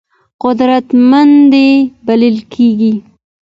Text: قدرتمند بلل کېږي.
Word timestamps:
قدرتمند 0.43 1.53
بلل 2.05 2.37
کېږي. 2.53 2.93